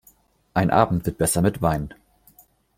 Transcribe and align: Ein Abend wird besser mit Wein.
Ein 0.55 0.71
Abend 0.71 1.05
wird 1.05 1.19
besser 1.19 1.43
mit 1.43 1.61
Wein. 1.61 1.93